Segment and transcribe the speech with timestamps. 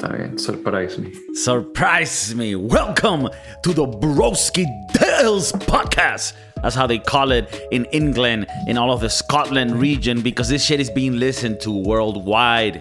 [0.00, 1.12] Está bien, surprise me.
[1.34, 2.54] Surprise me.
[2.54, 3.28] Welcome
[3.62, 6.32] to the Broski Dales podcast.
[6.62, 10.64] That's how they call it in England, in all of the Scotland region, because this
[10.64, 12.80] shit is being listened to worldwide.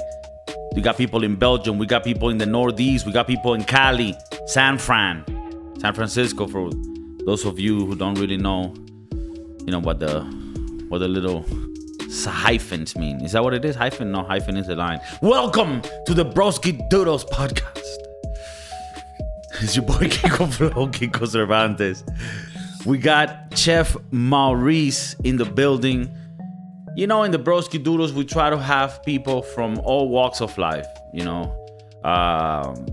[0.73, 3.65] We got people in Belgium, we got people in the Northeast, we got people in
[3.65, 4.15] Cali,
[4.45, 5.25] San Fran,
[5.81, 6.47] San Francisco.
[6.47, 6.69] For
[7.25, 8.73] those of you who don't really know,
[9.11, 10.21] you know what the
[10.87, 11.45] what the little
[12.09, 13.23] hyphens mean.
[13.23, 13.75] Is that what it is?
[13.75, 14.11] Hyphen?
[14.11, 14.99] No, hyphen is a line.
[15.21, 17.83] Welcome to the Broski Doodles podcast.
[19.61, 22.05] It's your boy Kiko Flow, Kiko Cervantes.
[22.85, 26.09] We got Chef Maurice in the building.
[26.95, 30.57] You know, in the Broski Doodles, we try to have people from all walks of
[30.57, 31.53] life, you know,
[32.05, 32.87] um,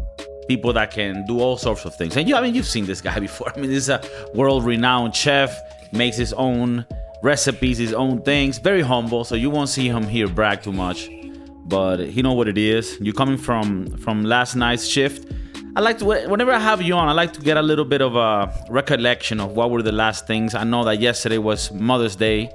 [0.48, 2.16] people that can do all sorts of things.
[2.16, 3.52] And you, I mean, you've seen this guy before.
[3.55, 4.02] I mean, this is a
[4.35, 5.57] world renowned chef,
[5.93, 6.85] makes his own
[7.27, 8.59] recipes, his own things.
[8.59, 11.11] Very humble, so you won't see him here brag too much.
[11.69, 12.97] But he know what it is.
[13.01, 13.69] You're coming from
[14.05, 15.21] from last night's shift.
[15.77, 18.01] I like to whenever I have you on, I like to get a little bit
[18.01, 20.54] of a recollection of what were the last things.
[20.54, 22.51] I know that yesterday was Mother's Day,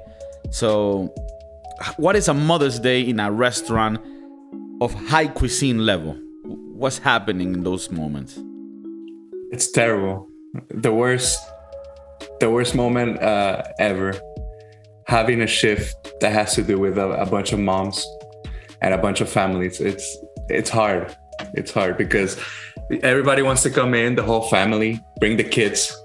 [0.50, 1.12] so
[1.98, 4.00] what is a Mother's Day in a restaurant
[4.80, 6.14] of high cuisine level?
[6.82, 8.40] What's happening in those moments?
[9.52, 10.28] It's terrible.
[10.70, 11.38] The worst,
[12.40, 14.18] the worst moment uh, ever
[15.06, 18.06] having a shift that has to do with a, a bunch of moms
[18.80, 20.16] and a bunch of families it's
[20.48, 21.16] it's hard.
[21.54, 22.38] It's hard because
[23.02, 25.96] everybody wants to come in the whole family bring the kids.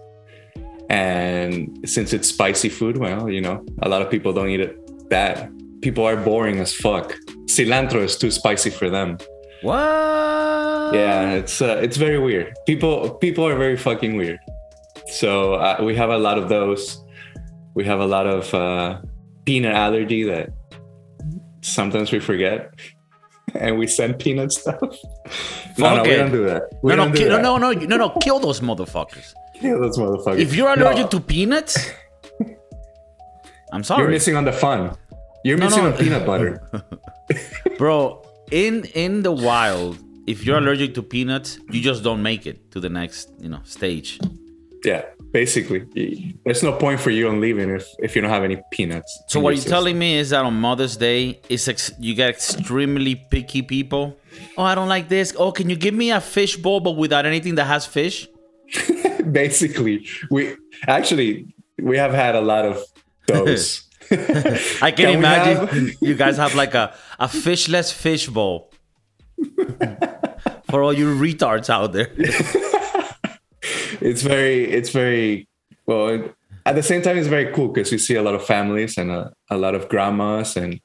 [0.89, 5.09] And since it's spicy food well you know a lot of people don't eat it
[5.09, 5.49] that.
[5.81, 7.13] People are boring as fuck.
[7.45, 9.19] Cilantro is too spicy for them.
[9.61, 10.93] What?
[10.93, 12.55] Yeah it's uh, it's very weird.
[12.65, 14.39] People people are very fucking weird.
[15.09, 17.01] So uh, we have a lot of those
[17.77, 18.99] we have a lot of uh,
[19.45, 20.49] peanut allergy that
[21.61, 22.73] sometimes we forget
[23.53, 24.81] and we send peanut stuff.
[25.77, 26.63] no, no, we don't do that.
[26.81, 27.43] We no, no, ki- that.
[27.43, 29.31] no, no, no, no, no, kill those motherfuckers.
[29.61, 30.39] Kill those motherfuckers.
[30.39, 31.09] If you're allergic no.
[31.09, 31.91] to peanuts,
[33.71, 34.01] I'm sorry.
[34.01, 34.97] You're missing on the fun.
[35.43, 35.91] You're no, missing no.
[35.91, 36.59] on peanut butter.
[37.77, 42.71] Bro, in in the wild, if you're allergic to peanuts, you just don't make it
[42.71, 44.19] to the next, you know, stage.
[44.83, 48.61] Yeah basically there's no point for you on leaving if, if you don't have any
[48.71, 49.71] peanuts so what you're system.
[49.71, 54.17] telling me is that on mother's day it's ex- you get extremely picky people.
[54.57, 55.35] Oh i don't like this.
[55.37, 58.27] Oh can you give me a fish bowl but without anything that has fish?
[59.31, 60.55] Basically we
[60.87, 62.83] actually we have had a lot of
[63.27, 63.83] those.
[64.11, 65.95] I can, can imagine have...
[66.01, 68.71] you guys have like a, a fishless fish bowl.
[70.69, 72.07] For all you retards out there
[74.01, 75.47] it's very it's very
[75.85, 76.33] well
[76.65, 79.09] at the same time it's very cool because you see a lot of families and
[79.09, 80.81] a, a lot of grandmas and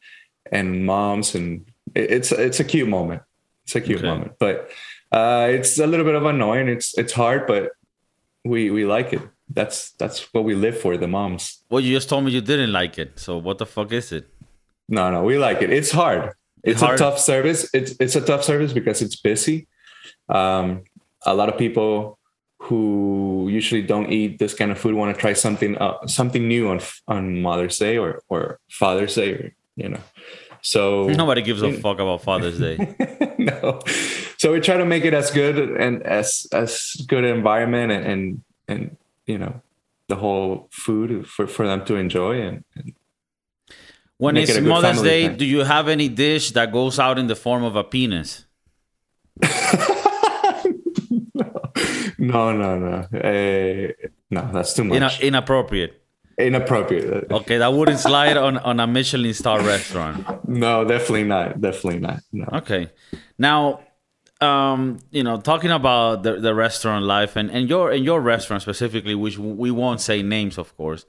[0.51, 3.23] and moms and it's it's a cute moment.
[3.65, 4.07] It's a cute okay.
[4.07, 4.33] moment.
[4.39, 4.71] But
[5.11, 7.73] uh it's a little bit of annoying it's it's hard but
[8.45, 9.23] we we like it.
[9.49, 11.65] That's that's what we live for the moms.
[11.71, 13.19] Well you just told me you didn't like it.
[13.19, 14.29] So what the fuck is it?
[14.89, 15.71] No no we like it.
[15.71, 16.33] It's hard.
[16.65, 16.95] It's, hard.
[16.95, 17.69] a tough service.
[17.75, 19.67] It's it's a tough service because it's busy.
[20.29, 20.85] Um
[21.25, 22.19] a lot of people
[22.63, 26.69] who usually don't eat this kind of food want to try something uh, something new
[26.69, 30.01] on on Mother's Day or or Father's Day, or, you know.
[30.61, 32.77] So nobody gives a fuck about Father's Day.
[33.39, 33.81] no.
[34.39, 38.07] So we try to make it as good and as as good an environment and
[38.07, 38.97] and, and
[39.27, 39.61] you know
[40.07, 42.95] the whole food for for them to enjoy and, and
[44.19, 47.35] when it's it Mother's Day, do you have any dish that goes out in the
[47.35, 48.45] form of a penis?
[52.23, 53.19] No, no, no.
[53.19, 55.21] Uh, no, that's too much.
[55.21, 56.01] In- inappropriate.
[56.39, 57.31] Inappropriate.
[57.33, 60.49] Okay, that wouldn't slide on, on a Michelin star restaurant.
[60.49, 61.61] No, definitely not.
[61.61, 62.21] Definitely not.
[62.33, 62.47] No.
[62.59, 62.91] Okay.
[63.39, 63.81] Now,
[64.41, 68.63] um, you know, talking about the, the restaurant life and, and your and your restaurant
[68.63, 71.05] specifically, which we won't say names, of course.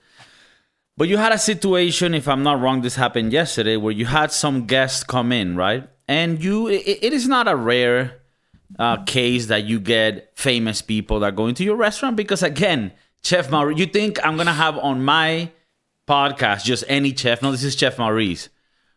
[0.97, 4.31] But you had a situation, if I'm not wrong, this happened yesterday, where you had
[4.31, 5.87] some guests come in, right?
[6.08, 8.22] And you, it, it is not a rare
[8.79, 12.91] uh, case that you get famous people that go into your restaurant because again,
[13.23, 15.52] Chef Maurice, you think I'm gonna have on my
[16.08, 17.41] podcast just any chef?
[17.41, 18.49] No, this is Chef Maurice,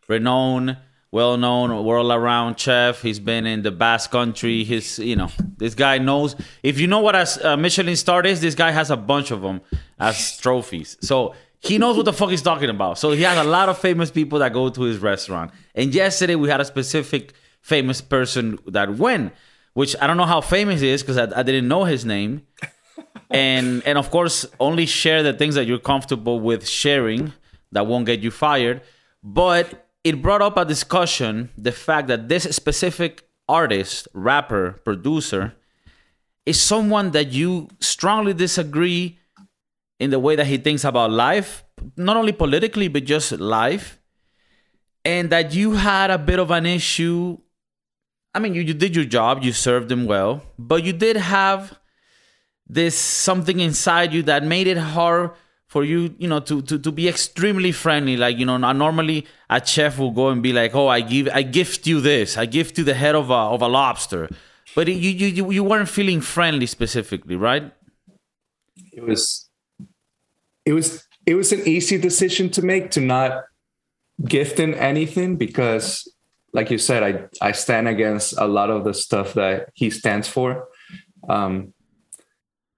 [0.07, 0.77] renowned,
[1.11, 3.01] well-known, world-around chef.
[3.01, 4.65] He's been in the Basque Country.
[4.65, 6.35] He's, you know, this guy knows.
[6.63, 9.61] If you know what a Michelin star is, this guy has a bunch of them
[9.99, 10.97] as trophies.
[10.99, 12.99] So he knows what the fuck he's talking about.
[12.99, 15.51] So he has a lot of famous people that go to his restaurant.
[15.73, 19.33] And yesterday we had a specific famous person that went
[19.77, 22.47] which I don't know how famous he is because I, I didn't know his name.
[23.29, 27.31] and and of course, only share the things that you're comfortable with sharing
[27.73, 28.81] that won't get you fired.
[29.21, 35.53] But it brought up a discussion the fact that this specific artist, rapper, producer
[36.47, 39.19] is someone that you strongly disagree
[39.99, 41.63] in the way that he thinks about life,
[41.95, 43.99] not only politically, but just life.
[45.05, 47.37] And that you had a bit of an issue.
[48.37, 51.79] I mean, you, you did your job, you served them well, but you did have
[52.69, 55.31] this something inside you that made it hard
[55.65, 58.15] for you, you know, to, to, to be extremely friendly.
[58.15, 61.41] Like, you know, normally a chef will go and be like, oh, I give, I
[61.41, 64.29] gift you this, I gift you the head of a, of a lobster.
[64.75, 67.73] But you, you, you weren't feeling friendly specifically, right?
[68.93, 69.49] It was,
[70.63, 73.45] it was, it was an easy decision to make to not
[74.23, 76.07] gift him anything because
[76.57, 80.27] like you said, I, I stand against a lot of the stuff that he stands
[80.27, 80.67] for.
[81.29, 81.75] Um,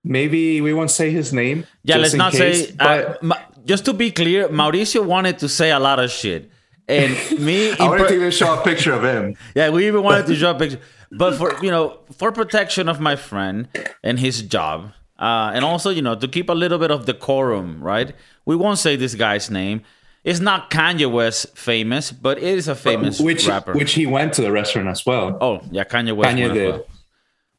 [0.04, 1.66] maybe we won't say his name.
[1.84, 2.76] Yeah, let's not case, say.
[2.78, 6.52] Uh, uh, just to be clear, Mauricio wanted to say a lot of shit,
[6.90, 7.72] and me.
[7.72, 9.38] I wanted per- to even show a picture of him.
[9.56, 13.00] Yeah, we even wanted to show a picture, but for you know, for protection of
[13.00, 13.70] my friend
[14.04, 17.82] and his job, uh, and also you know to keep a little bit of decorum,
[17.82, 18.14] right?
[18.46, 19.84] We won't say this guy's name.
[20.24, 23.74] It's not Kanye West famous, but it is a famous which, rapper.
[23.74, 25.38] Which he went to the restaurant as well.
[25.40, 26.36] Oh yeah, Kanye West.
[26.36, 26.72] Kanye did.
[26.74, 26.86] Well.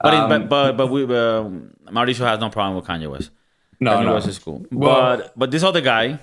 [0.02, 1.44] But, um, but but but we uh,
[1.90, 3.30] Mauricio has no problem with Kanye West.
[3.80, 4.14] No, Kanye no.
[4.14, 4.64] West is cool.
[4.70, 6.18] Well, but but this other guy,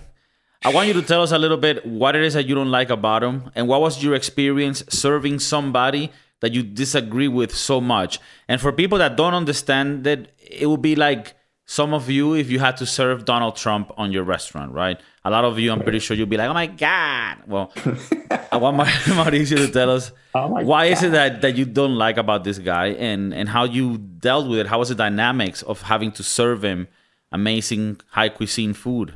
[0.64, 2.72] I want you to tell us a little bit what it is that you don't
[2.72, 6.12] like about him, and what was your experience serving somebody
[6.42, 8.20] that you disagree with so much.
[8.48, 11.34] And for people that don't understand that, it would be like
[11.70, 14.98] some of you if you had to serve Donald Trump on your restaurant, right?
[15.26, 17.74] A lot of you, I'm pretty sure you'll be like, "Oh my god!" Well,
[18.52, 18.86] I want my
[19.20, 20.94] Mauricio to tell us oh why god.
[20.94, 24.48] is it that that you don't like about this guy, and and how you dealt
[24.48, 24.68] with it.
[24.68, 26.88] How was the dynamics of having to serve him
[27.34, 29.14] amazing high cuisine food?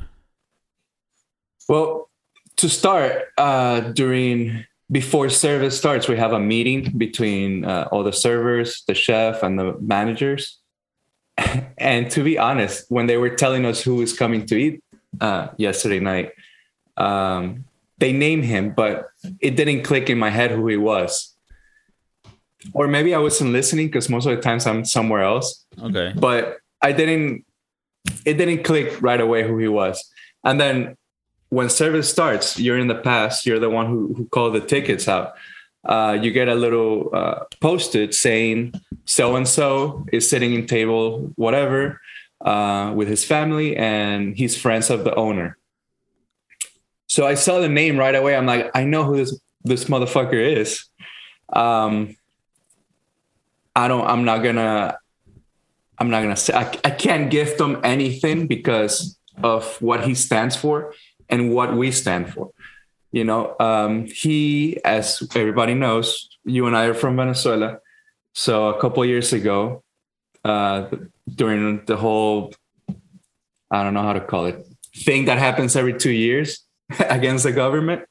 [1.68, 2.10] Well,
[2.56, 8.12] to start, uh, during before service starts, we have a meeting between uh, all the
[8.12, 10.58] servers, the chef, and the managers.
[11.78, 14.82] and to be honest, when they were telling us who was coming to eat,
[15.20, 16.32] uh, yesterday night.
[16.96, 17.64] Um,
[17.98, 21.34] they named him, but it didn't click in my head who he was.
[22.72, 25.64] Or maybe I wasn't listening because most of the times I'm somewhere else.
[25.80, 26.12] Okay.
[26.16, 27.44] But I didn't,
[28.24, 30.10] it didn't click right away who he was.
[30.44, 30.96] And then
[31.48, 35.08] when service starts, you're in the past, you're the one who, who called the tickets
[35.08, 35.34] out.
[35.84, 38.72] Uh, you get a little uh, posted saying
[39.04, 42.00] so and so is sitting in table whatever
[42.40, 45.58] uh, with his family, and he's friends of the owner.
[47.06, 48.36] So I saw the name right away.
[48.36, 50.84] I'm like, I know who this this motherfucker is.
[51.52, 52.16] Um,
[53.74, 54.06] I don't.
[54.06, 54.96] I'm not gonna.
[55.98, 56.54] I'm not gonna say.
[56.54, 60.94] I, I can't gift him anything because of what he stands for
[61.28, 62.50] and what we stand for.
[63.12, 67.78] You know, um, he, as everybody knows, you and I are from Venezuela.
[68.34, 69.82] So a couple years ago,
[70.44, 70.88] uh,
[71.34, 72.52] during the whole
[73.72, 76.60] I don't know how to call it thing that happens every two years
[77.08, 78.04] against the government.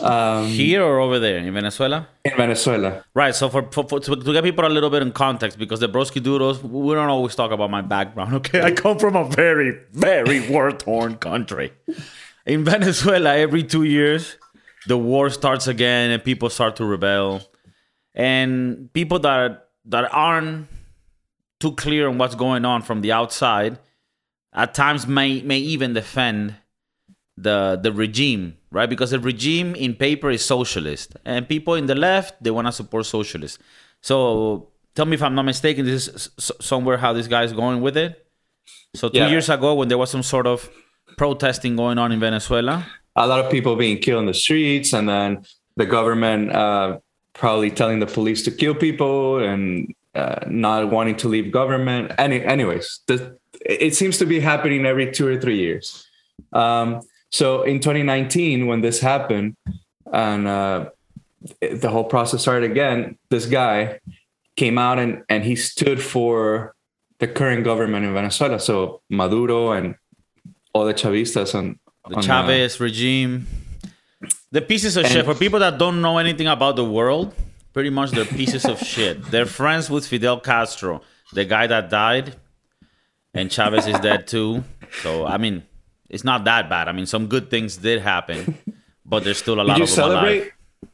[0.00, 2.08] Um, Here or over there in Venezuela?
[2.24, 3.34] In Venezuela, right?
[3.34, 5.88] So for, for, for to, to, get people a little bit in context, because the
[5.88, 8.34] Broski Doodles, we don't always talk about my background.
[8.44, 11.72] Okay, I come from a very very war torn country.
[12.46, 14.36] In Venezuela, every two years,
[14.86, 17.42] the war starts again and people start to rebel,
[18.14, 20.68] and people that that aren't
[21.60, 23.78] too clear on what's going on from the outside,
[24.52, 26.56] at times may may even defend
[27.36, 28.88] the the regime, right?
[28.88, 32.72] Because the regime in paper is socialist, and people in the left they want to
[32.72, 33.58] support socialists.
[34.00, 35.86] So tell me if I'm not mistaken.
[35.86, 38.26] This is somewhere how this guy is going with it.
[38.94, 39.28] So two yeah.
[39.28, 40.70] years ago, when there was some sort of
[41.16, 45.08] protesting going on in Venezuela, a lot of people being killed in the streets, and
[45.08, 45.44] then
[45.76, 46.98] the government uh,
[47.32, 52.12] probably telling the police to kill people and uh, not wanting to leave government.
[52.18, 56.06] Any, anyways, the, it seems to be happening every two or three years.
[56.52, 59.56] Um, so in 2019, when this happened,
[60.12, 60.90] and uh,
[61.60, 63.98] the whole process started again, this guy
[64.56, 66.74] came out and, and he stood for
[67.18, 68.60] the current government in Venezuela.
[68.60, 69.96] So Maduro and
[70.74, 71.78] all the Chavistas and
[72.08, 73.46] the Chavez uh, regime.
[74.50, 77.34] The pieces of shit for people that don't know anything about the world
[77.72, 79.22] pretty much they're pieces of shit.
[79.30, 81.02] They're friends with Fidel Castro,
[81.32, 82.36] the guy that died,
[83.34, 84.64] and Chavez is dead too.
[85.02, 85.64] So I mean,
[86.08, 86.88] it's not that bad.
[86.88, 88.56] I mean, some good things did happen,
[89.04, 90.38] but there's still a lot did you of them celebrate?
[90.38, 90.50] alive.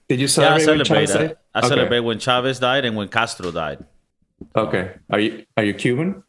[0.08, 0.64] Did you celebrate?
[0.64, 1.10] Yeah, I celebrate.
[1.10, 1.68] I, I okay.
[1.68, 3.84] celebrate when Chavez died and when Castro died.
[4.56, 4.94] Okay.
[5.10, 6.24] Are you are you Cuban?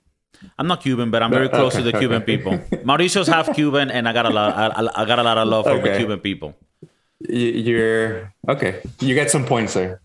[0.57, 2.37] I'm not Cuban, but I'm very close okay, to the Cuban okay.
[2.37, 2.59] people.
[2.83, 4.55] Mauricio's half Cuban, and I got a lot.
[4.55, 6.55] I, I got a lot of love for the Cuban people.
[7.19, 8.81] You're okay.
[8.99, 10.01] You get some points there.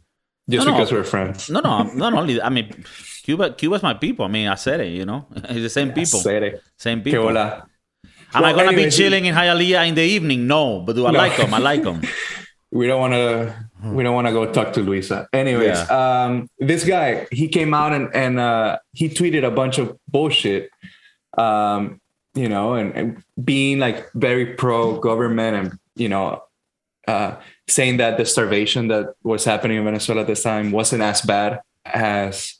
[0.48, 0.78] just No, no.
[0.78, 1.48] because we're friends.
[1.48, 2.40] No, no, not only.
[2.40, 2.84] I mean,
[3.22, 4.24] Cuba, Cuba's my people.
[4.24, 4.92] I mean, I said it.
[4.92, 6.20] You know, it's the same people,
[6.76, 7.36] same people.
[8.34, 10.46] Am I gonna be chilling in Hialeah in the evening?
[10.46, 11.18] No, but do I No.
[11.18, 11.54] like them?
[11.54, 12.02] I like them.
[12.70, 15.28] we don't want to we don't want to go talk to luisa.
[15.32, 19.96] Anyways um this guy he came out and and uh he tweeted a bunch of
[20.08, 20.70] bullshit
[21.38, 22.00] um
[22.34, 26.42] you know and, and being like very pro government and you know
[27.06, 27.36] uh
[27.68, 31.60] saying that the starvation that was happening in venezuela at this time wasn't as bad
[31.84, 32.54] as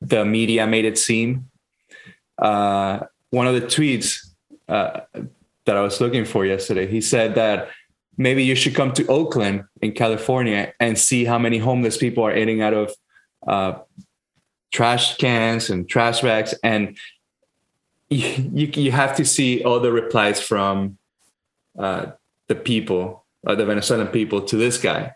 [0.00, 1.50] the media made it seem.
[2.38, 4.26] Uh one of the tweets
[4.68, 5.00] uh
[5.66, 7.68] that i was looking for yesterday he said that
[8.16, 12.36] maybe you should come to Oakland in California and see how many homeless people are
[12.36, 12.94] eating out of
[13.46, 13.78] uh,
[14.72, 16.54] trash cans and trash bags.
[16.62, 16.96] And
[18.08, 20.98] you, you, have to see all the replies from
[21.78, 22.06] uh,
[22.48, 25.14] the people, uh, the Venezuelan people to this guy.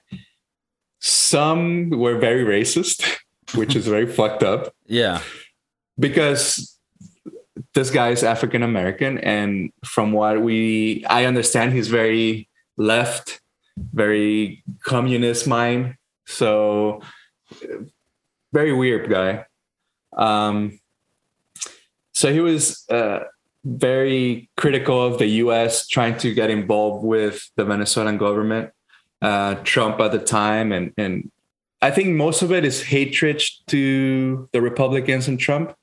[1.00, 3.18] Some were very racist,
[3.54, 5.20] which is very fucked up Yeah,
[5.98, 6.78] because
[7.74, 13.40] this guy is African American, and from what we I understand, he's very left,
[13.76, 15.96] very communist mind.
[16.26, 17.00] So
[18.52, 19.46] very weird guy.
[20.16, 20.78] Um,
[22.12, 23.20] so he was uh,
[23.64, 25.88] very critical of the U.S.
[25.88, 28.70] trying to get involved with the Venezuelan government,
[29.20, 31.30] uh, Trump at the time, and and
[31.82, 35.74] I think most of it is hatred to the Republicans and Trump.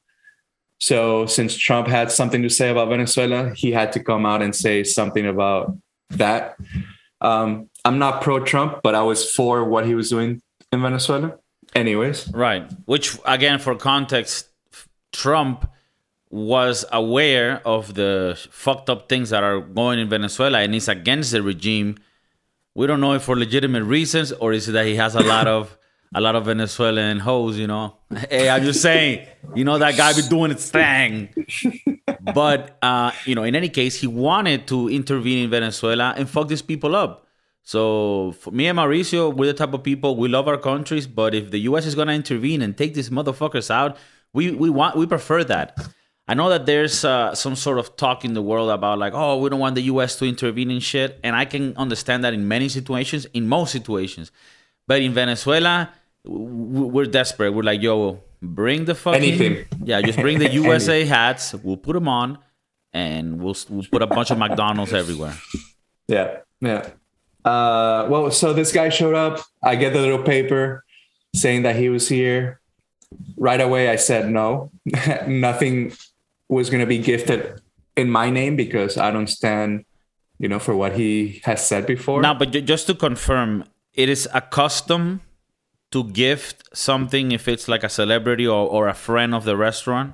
[0.79, 4.55] So since Trump had something to say about Venezuela, he had to come out and
[4.55, 5.77] say something about
[6.18, 6.58] that.
[7.20, 10.41] Um, I'm not pro Trump, but I was for what he was doing
[10.72, 11.38] in Venezuela.
[11.74, 12.70] Anyways, right.
[12.86, 14.50] Which again, for context,
[15.12, 15.70] Trump
[16.30, 21.32] was aware of the fucked up things that are going in Venezuela and is against
[21.32, 21.98] the regime.
[22.74, 25.48] We don't know if for legitimate reasons or is it that he has a lot
[25.48, 25.77] of
[26.13, 27.98] a lot of Venezuelan hoes, you know.
[28.30, 31.30] Hey, I'm just saying, you know, that guy be doing its thing.
[32.34, 36.48] But uh, you know, in any case, he wanted to intervene in Venezuela and fuck
[36.48, 37.27] these people up.
[37.63, 41.34] So for me and Mauricio, we're the type of people we love our countries, but
[41.34, 43.98] if the US is gonna intervene and take these motherfuckers out,
[44.34, 45.77] we we want we prefer that.
[46.27, 49.38] I know that there's uh, some sort of talk in the world about like, oh,
[49.38, 50.15] we don't want the U.S.
[50.18, 54.32] to intervene in shit, and I can understand that in many situations, in most situations,
[54.88, 55.91] but in Venezuela,
[56.25, 57.51] we're desperate.
[57.51, 59.66] We're like, yo, bring the fucking Anything.
[59.84, 61.54] yeah, just bring the USA hats.
[61.54, 62.38] We'll put them on,
[62.94, 65.36] and we'll we'll put a bunch of McDonald's everywhere.
[66.08, 66.90] yeah, yeah.
[67.44, 69.40] Uh, well, so this guy showed up.
[69.63, 70.84] I get the little paper
[71.36, 72.60] saying that he was here.
[73.36, 74.72] Right away, I said no.
[75.28, 75.94] Nothing
[76.48, 77.60] was going to be gifted
[77.98, 79.86] in my name because I don't stand,
[80.38, 82.22] you know, for what he has said before.
[82.22, 85.22] Now, but ju- just to confirm, it is a custom
[85.91, 90.13] to gift something if it's like a celebrity or, or a friend of the restaurant.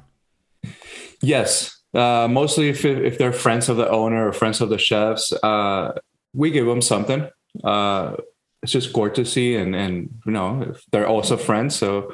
[1.22, 5.31] Yes, uh, mostly if if they're friends of the owner or friends of the chefs,
[5.43, 5.93] uh,
[6.34, 7.29] we give them something.
[7.63, 8.15] Uh,
[8.62, 11.75] it's just courtesy, and and you know they're also friends.
[11.75, 12.13] So,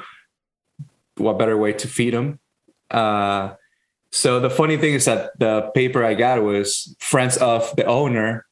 [1.16, 2.38] what better way to feed them?
[2.90, 3.54] Uh,
[4.12, 8.46] so the funny thing is that the paper I got was friends of the owner,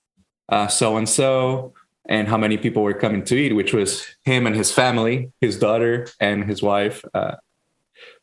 [0.69, 1.73] so and so,
[2.09, 5.59] and how many people were coming to eat, which was him and his family, his
[5.59, 7.05] daughter and his wife.
[7.15, 7.37] Uh,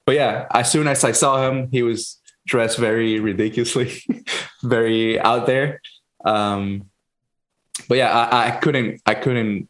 [0.05, 4.03] but yeah, as soon as I saw him, he was dressed very ridiculously,
[4.63, 5.81] very out there.
[6.25, 6.89] Um,
[7.87, 9.69] but yeah, I, I couldn't, I couldn't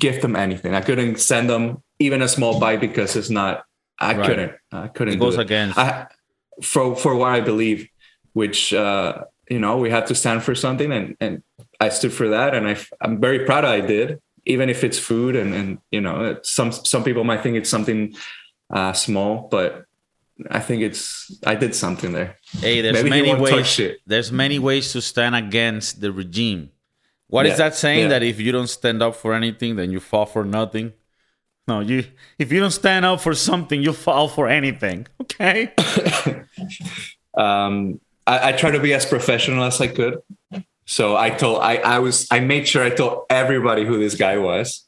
[0.00, 0.74] gift them anything.
[0.74, 3.64] I couldn't send them even a small bite because it's not.
[3.98, 4.26] I Right.
[4.26, 4.52] couldn't.
[4.72, 5.12] I couldn't.
[5.14, 5.42] It do goes it.
[5.42, 5.78] against.
[5.78, 6.06] I,
[6.62, 7.86] for for what I believe,
[8.32, 11.42] which uh, you know we have to stand for something, and and
[11.80, 15.34] I stood for that, and I I'm very proud I did, even if it's food,
[15.36, 18.14] and and you know some some people might think it's something
[18.72, 19.86] uh, small, but
[20.50, 22.36] I think it's I did something there.
[22.60, 23.80] Hey, there's Maybe many ways.
[24.06, 26.70] There's many ways to stand against the regime.
[27.28, 28.00] What is Yeah, that saying?
[28.02, 28.08] yeah.
[28.08, 30.92] That if you don't stand up for anything, then you fall for nothing.
[31.68, 32.04] No, you.
[32.38, 35.06] If you don't stand up for something, you fall for anything.
[35.20, 35.72] Okay.
[37.34, 40.18] um, I, I tried to be as professional as I could.
[40.90, 44.38] So I told I I was I made sure I told everybody who this guy
[44.38, 44.84] was.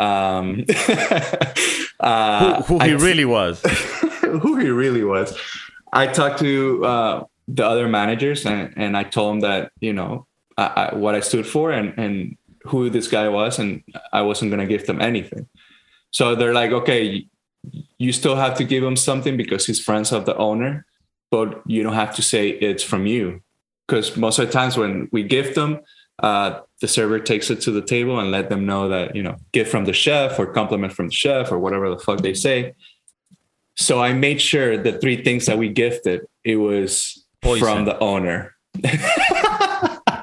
[0.00, 0.64] Um,
[2.00, 3.60] uh, who who I- he really was.
[4.42, 5.36] who he really was.
[5.92, 10.26] I talked to uh, the other managers and, and I told them that you know
[10.56, 13.82] I, I, what I stood for and and who this guy was, and
[14.14, 15.46] I wasn't gonna give them anything.
[16.12, 17.26] So they're like, okay,
[17.98, 20.86] you still have to give him something because he's friends of the owner,
[21.30, 23.42] but you don't have to say it's from you.
[23.86, 25.80] Because most of the times when we gift them,
[26.22, 29.36] uh, the server takes it to the table and let them know that you know
[29.52, 32.74] gift from the chef or compliment from the chef or whatever the fuck they say.
[33.78, 37.66] So i made sure the three things that we gifted it was Poison.
[37.66, 38.54] from the owner.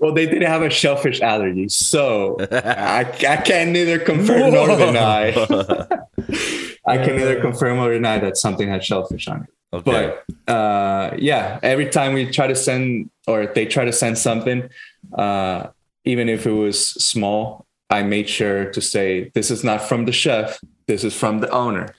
[0.00, 5.30] Well they didn't have a shellfish allergy so I, I can neither confirm nor deny.
[6.86, 10.14] I can neither confirm or deny that something had shellfish on it Okay.
[10.46, 14.68] but uh, yeah, every time we try to send or they try to send something,
[15.12, 15.68] uh,
[16.04, 20.12] even if it was small, I made sure to say, "This is not from the
[20.12, 20.58] chef.
[20.86, 21.94] This is from the owner.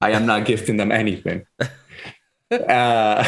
[0.00, 1.68] I am not gifting them anything." uh,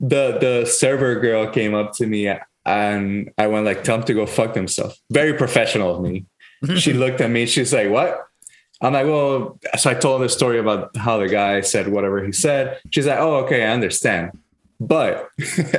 [0.00, 2.34] the the server girl came up to me
[2.66, 6.26] and I went like, "Tell them to go fuck themselves." Very professional of me.
[6.76, 7.46] she looked at me.
[7.46, 8.26] She's like, "What?"
[8.82, 12.24] I'm like, well, so I told her the story about how the guy said whatever
[12.24, 12.80] he said.
[12.90, 14.36] She's like, oh, okay, I understand.
[14.80, 15.28] But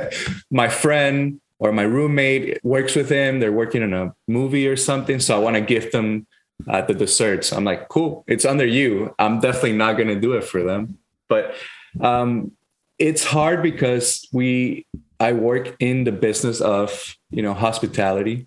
[0.50, 3.40] my friend or my roommate works with him.
[3.40, 5.20] They're working on a movie or something.
[5.20, 6.26] So I want to gift them
[6.68, 7.52] uh, the desserts.
[7.52, 9.14] I'm like, cool, it's under you.
[9.18, 10.98] I'm definitely not going to do it for them.
[11.28, 11.54] But
[12.00, 12.52] um,
[12.98, 14.86] it's hard because we,
[15.20, 18.46] I work in the business of, you know, hospitality,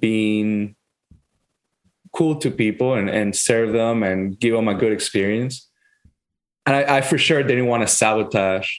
[0.00, 0.76] being
[2.16, 5.68] cool to people and, and serve them and give them a good experience.
[6.64, 8.70] And I, I for sure didn't want to sabotage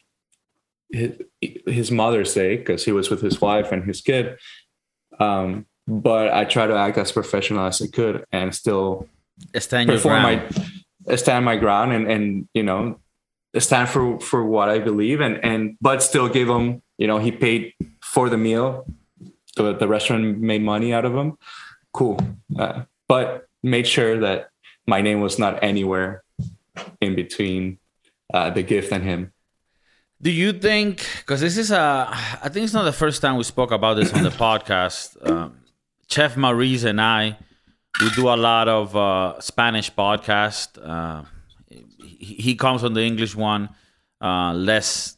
[0.91, 1.21] his,
[1.67, 4.37] his Mother's Day because he was with his wife and his kid.
[5.19, 9.07] Um, but I try to act as professional as I could and still
[9.57, 10.55] Stand your perform ground.
[11.05, 12.99] my stand my ground and and you know
[13.57, 17.31] stand for for what I believe and and but still give him you know he
[17.31, 18.85] paid for the meal
[19.55, 21.37] the, the restaurant made money out of him
[21.93, 22.19] cool
[22.59, 24.49] uh, but made sure that
[24.85, 26.23] my name was not anywhere
[27.01, 27.77] in between
[28.33, 29.31] uh, the gift and him
[30.21, 31.05] Do you think?
[31.19, 32.07] Because this is a,
[32.41, 35.15] I think it's not the first time we spoke about this on the podcast.
[35.29, 35.59] Um,
[36.09, 37.37] Chef Maurice and I,
[38.01, 40.77] we do a lot of uh, Spanish podcast.
[40.81, 41.23] Uh,
[41.69, 43.69] he, he comes on the English one
[44.21, 45.17] uh, less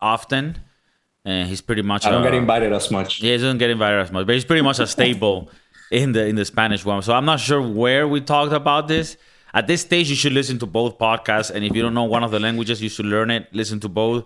[0.00, 0.58] often,
[1.24, 2.06] and he's pretty much.
[2.06, 4.34] I don't a- get invited as much Yeah, he doesn't get invited as much, but
[4.34, 5.50] he's pretty much a staple
[5.90, 7.02] in the in the Spanish one.
[7.02, 9.16] So I'm not sure where we talked about this.
[9.52, 12.22] At this stage, you should listen to both podcasts, and if you don't know one
[12.22, 13.48] of the languages, you should learn it.
[13.52, 14.24] Listen to both.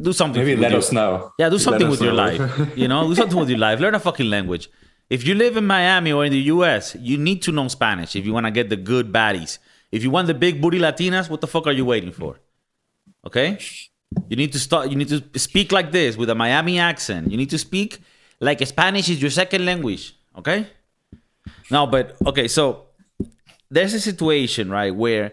[0.00, 0.42] Do something.
[0.44, 2.40] maybe let your- us know Yeah, do something with your life.
[2.76, 3.80] You know, do something with your life.
[3.80, 4.70] Learn a fucking language.
[5.10, 8.24] If you live in Miami or in the U.S., you need to know Spanish if
[8.24, 9.58] you want to get the good baddies.
[9.90, 12.38] If you want the big booty Latinas, what the fuck are you waiting for?
[13.26, 13.58] Okay,
[14.28, 14.88] you need to start.
[14.90, 17.30] You need to speak like this with a Miami accent.
[17.30, 18.00] You need to speak
[18.40, 20.14] like Spanish is your second language.
[20.38, 20.66] Okay.
[21.70, 22.48] No, but okay.
[22.48, 22.86] So
[23.70, 25.32] there's a situation right where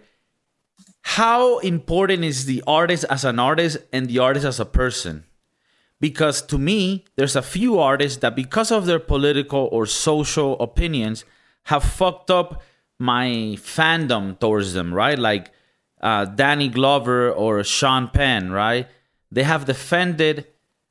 [1.02, 5.26] how important is the artist as an artist and the artist as a person?
[6.00, 11.26] Because to me, there's a few artists that, because of their political or social opinions,
[11.64, 12.62] have fucked up
[13.00, 15.20] my fandom towards them, right?
[15.20, 15.52] Like
[16.02, 18.88] uh, Danny Glover or Sean Penn, right?
[19.32, 20.48] They have defended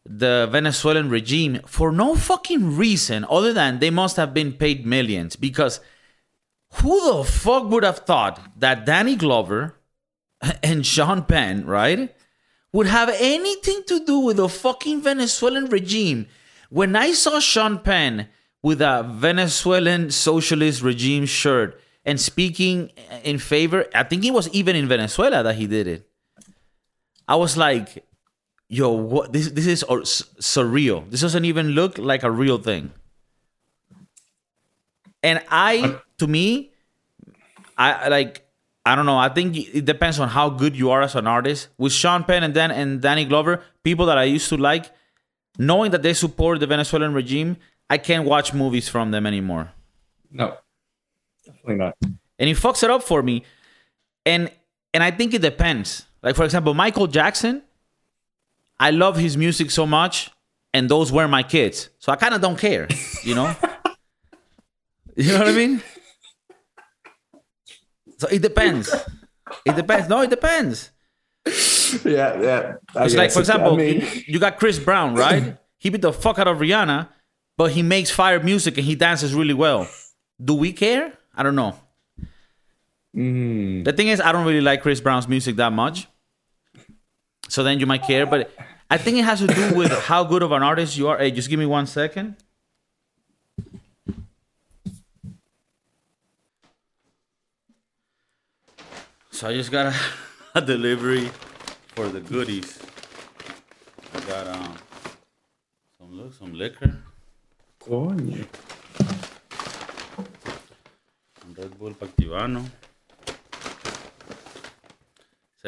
[0.09, 5.37] the Venezuelan regime for no fucking reason other than they must have been paid millions.
[5.37, 5.81] Because
[6.75, 9.75] who the fuck would have thought that Danny Glover
[10.63, 12.15] and Sean Penn, right,
[12.73, 16.27] would have anything to do with the fucking Venezuelan regime.
[16.71, 18.29] When I saw Sean Penn
[18.63, 22.91] with a Venezuelan socialist regime shirt and speaking
[23.25, 26.09] in favor, I think it was even in Venezuela that he did it.
[27.27, 28.08] I was like,
[28.69, 31.09] yo, what this this is or- s- surreal.
[31.11, 32.93] This doesn't even look like a real thing.
[35.23, 36.71] And I, to me,
[37.77, 38.45] I like
[38.87, 39.19] I don't know.
[39.19, 41.69] I think it depends on how good you are as an artist.
[41.77, 44.91] With Sean Penn and Dan and Danny Glover, people that I used to like,
[45.59, 47.57] knowing that they support the Venezuelan regime,
[47.91, 49.73] I can't watch movies from them anymore.
[50.31, 50.57] no
[51.45, 51.97] definitely not
[52.39, 53.43] And he fucks it up for me.
[54.25, 54.51] And
[54.95, 56.07] and I think it depends.
[56.23, 57.63] Like for example, Michael Jackson,
[58.81, 60.31] I love his music so much,
[60.73, 61.91] and those were my kids.
[61.99, 62.87] So I kind of don't care,
[63.25, 63.55] you know?
[65.17, 65.83] you know what I mean?
[68.19, 68.93] So it depends.
[69.65, 70.09] It depends.
[70.09, 70.91] No, it depends.
[72.05, 75.57] yeah yeah I It's like, for it- I example, mean- you got Chris Brown, right?
[75.79, 77.09] he beat the fuck out of Rihanna,
[77.57, 79.89] but he makes fire music and he dances really well.
[80.43, 81.13] Do we care?
[81.35, 81.75] I don't know.
[83.17, 83.85] Mm.
[83.85, 86.07] The thing is, I don't really like Chris Brown's music that much.
[87.49, 88.51] So then you might care, but
[88.91, 91.19] I think it has to do with how good of an artist you are.
[91.19, 92.37] Hey, just give me one second.
[99.31, 99.97] So I just got a,
[100.59, 101.31] a delivery
[101.95, 102.79] for the goodies.
[104.15, 104.77] I got um
[105.99, 106.97] some look some liquor.
[107.81, 108.47] Coño.
[111.57, 112.65] Red Bull para activarnos.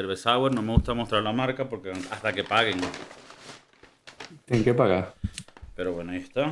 [0.01, 2.81] Cerveza Sour, no me gusta mostrar la marca porque hasta que paguen.
[4.47, 5.15] Tienen que pagar.
[5.77, 6.49] Pero bueno, ahí está.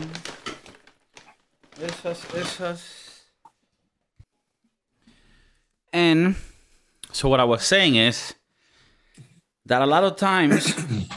[1.81, 3.25] Esas, esas.
[5.95, 6.37] And
[7.11, 8.35] so what I was saying is
[9.65, 10.75] that a lot of times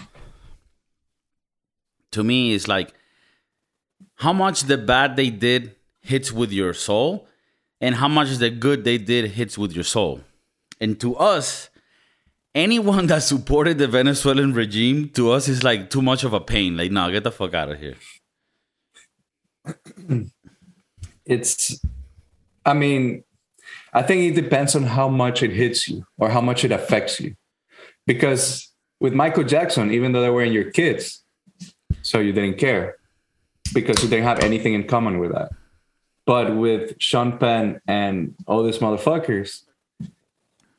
[2.11, 2.93] to me is like
[4.15, 7.27] how much the bad they did hits with your soul
[7.81, 10.21] and how much the good they did hits with your soul.
[10.79, 11.69] And to us,
[12.55, 16.77] anyone that supported the Venezuelan regime to us is like too much of a pain.
[16.77, 17.95] Like, no, get the fuck out of here.
[21.23, 21.79] It's,
[22.65, 23.23] I mean,
[23.93, 27.19] I think it depends on how much it hits you or how much it affects
[27.19, 27.35] you.
[28.07, 31.23] Because with Michael Jackson, even though they were in your kids,
[32.01, 32.97] so you didn't care
[33.73, 35.51] because you didn't have anything in common with that.
[36.25, 39.63] But with Sean Penn and all these motherfuckers,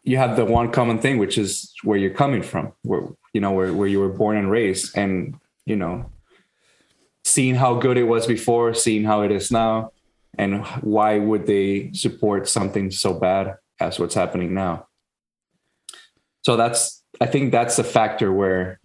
[0.04, 3.52] you have the one common thing, which is where you're coming from, where you know
[3.52, 5.34] where, where you were born and raised, and
[5.64, 6.10] you know,
[7.24, 9.92] seeing how good it was before, seeing how it is now,
[10.36, 14.86] and why would they support something so bad as what's happening now?
[16.42, 18.80] So that's I think that's a factor where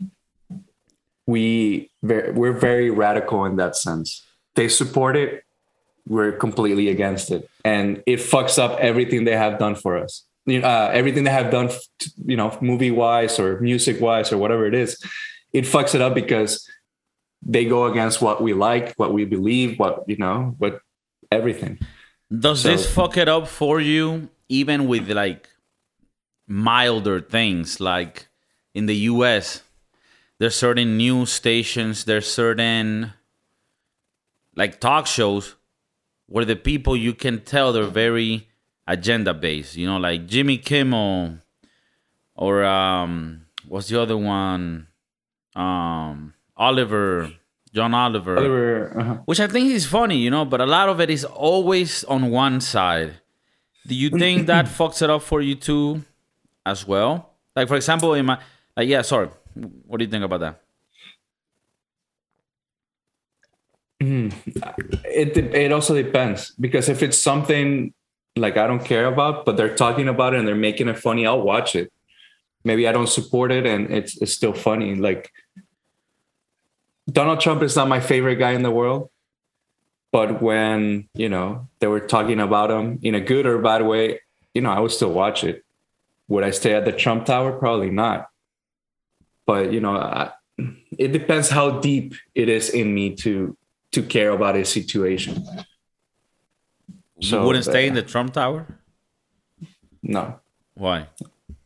[1.25, 4.23] we we're very radical in that sense.
[4.56, 5.43] They support it,
[6.08, 10.27] we're completely against it, and it fucks up everything they have done for us.
[10.48, 11.70] Uh, everything they have done,
[12.26, 14.98] you know, movie wise or music wise or whatever it is,
[15.52, 16.70] it fucks it up because
[17.42, 20.80] they go against what we like, what we believe, what you know, what
[21.32, 21.80] everything.
[22.32, 25.50] Does so, this fuck it up for you, even with like
[26.48, 28.28] milder things, like
[28.74, 29.64] in the U.S.
[30.40, 33.14] There's certain news stations, there's certain
[34.56, 35.56] like talk shows
[36.28, 38.48] where the people you can tell they're very
[38.88, 39.76] agenda based.
[39.76, 41.38] You know, like Jimmy Kimmel
[42.36, 44.88] or um what's the other one?
[45.56, 47.32] Um Oliver,
[47.73, 48.38] John Oliver.
[48.38, 49.17] Oliver uh-huh.
[49.26, 52.32] Which I think is funny, you know, but a lot of it is always on
[52.32, 53.19] one side.
[53.86, 56.04] Do you think that fucks it up for you too
[56.65, 57.34] as well?
[57.56, 58.39] Like for example, in my
[58.76, 59.30] like yeah, sorry.
[59.88, 60.62] What do you think about that?
[64.00, 64.32] Mm,
[65.06, 67.93] it it also depends because if it's something
[68.39, 71.26] like I don't care about, but they're talking about it and they're making it funny,
[71.26, 71.91] I'll watch it.
[72.63, 74.95] Maybe I don't support it and it's it's still funny.
[74.95, 75.32] Like
[77.10, 79.10] Donald Trump is not my favorite guy in the world,
[80.12, 84.21] but when you know they were talking about him in a good or bad way,
[84.54, 85.63] you know I would still watch it.
[86.28, 87.54] Would I stay at the Trump Tower?
[87.54, 88.28] Probably not.
[89.45, 90.32] But you know, I,
[90.97, 93.56] it depends how deep it is in me to
[93.93, 95.45] to care about his situation.
[97.21, 98.67] So, you wouldn't stay in the Trump Tower?
[100.03, 100.39] No.
[100.75, 101.08] Why?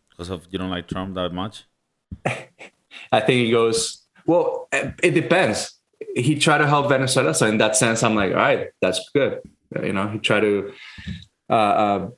[0.10, 1.66] Because of you don't like Trump that much?
[2.26, 5.74] I think he goes, well, it depends.
[6.16, 7.34] He tried to help Venezuela.
[7.34, 9.42] So in that sense, I'm like, all right, that's good.
[9.84, 10.74] You know, he tried to
[11.50, 12.10] uh, uh,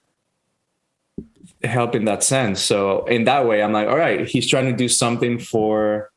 [1.63, 2.61] help in that sense.
[2.61, 6.11] So in that way, I'm like, all right, he's trying to do something for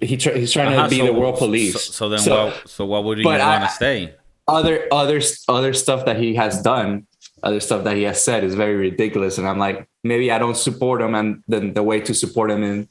[0.00, 1.72] he he's trying uh-huh, to be so, the world police.
[1.74, 4.14] So, so then, so, what, so what would you want to stay?
[4.48, 7.06] Other other other stuff that he has done
[7.42, 9.38] other stuff that he has said is very ridiculous.
[9.38, 11.14] And i'm like maybe i don't support him.
[11.14, 12.88] And then the way to support him in,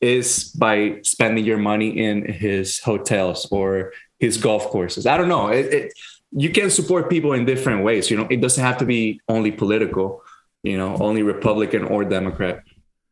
[0.00, 5.06] is by spending your money in his hotels or his golf courses.
[5.06, 5.48] I don't know.
[5.48, 5.92] It, it,
[6.32, 8.26] you can support people in different ways you know?
[8.30, 10.22] It doesn't have to be only political
[10.62, 12.62] you know only republican or democrat.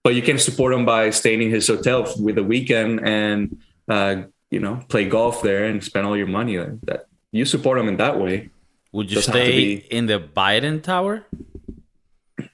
[0.05, 4.23] But you can support him by staying in his hotel with a weekend and uh,
[4.51, 7.07] you know play golf there and spend all your money that
[7.37, 8.51] you support him in that way.
[8.93, 11.27] Would you stay in the Biden Tower?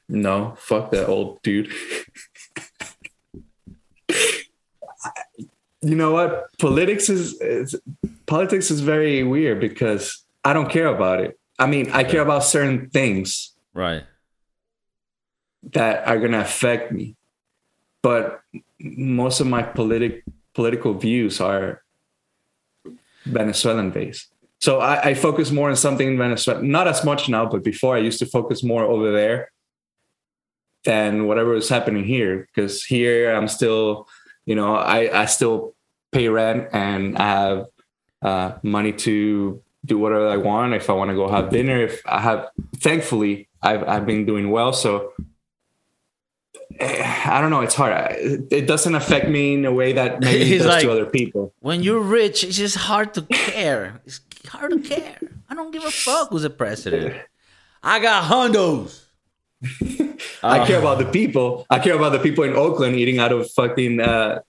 [0.09, 1.71] No, fuck that old dude.
[5.83, 6.47] you know what?
[6.59, 7.81] Politics is, is,
[8.27, 11.39] politics is very weird because I don't care about it.
[11.59, 14.05] I mean, I care about certain things, right,
[15.73, 17.15] that are gonna affect me,
[18.03, 18.41] but
[18.81, 21.83] most of my politic political views are
[23.25, 24.32] Venezuelan based.
[24.63, 27.97] So I, I, focus more on something in Venezuela, not as much now, but before
[27.97, 29.51] I used to focus more over there
[30.85, 32.47] than whatever was happening here.
[32.47, 34.07] Because here I'm still,
[34.47, 35.75] you know, I, I still
[36.13, 37.67] pay rent and I have
[38.23, 40.75] uh, money to do whatever I want.
[40.75, 42.47] If I want to go have dinner, if I have,
[42.77, 44.73] thankfully, I've, I've been doing well.
[44.73, 45.13] So
[46.81, 47.63] I don't know.
[47.63, 48.15] It's hard.
[48.17, 51.53] It doesn't affect me in a way that maybe it does like- to other people.
[51.59, 54.01] When you're rich, it's just hard to care.
[54.07, 55.19] It's hard to care.
[55.49, 57.17] I don't give a fuck who's the president.
[57.83, 59.03] I got hondos.
[60.43, 61.67] I care about the people.
[61.71, 64.01] I care about the people in Oakland eating out of fucking.
[64.01, 64.41] Uh,